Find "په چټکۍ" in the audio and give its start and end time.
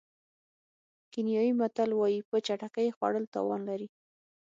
2.29-2.87